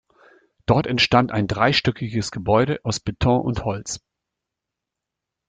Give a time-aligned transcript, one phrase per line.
[0.65, 4.01] Dort entstand ein dreistöckiges Gebäude aus Beton und Holz.